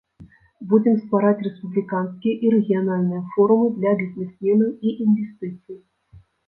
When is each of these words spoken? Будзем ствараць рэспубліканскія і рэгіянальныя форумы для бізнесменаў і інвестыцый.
Будзем 0.71 0.95
ствараць 1.01 1.43
рэспубліканскія 1.49 2.33
і 2.47 2.55
рэгіянальныя 2.55 3.21
форумы 3.37 3.67
для 3.77 3.91
бізнесменаў 4.05 4.69
і 4.87 4.99
інвестыцый. 5.09 5.83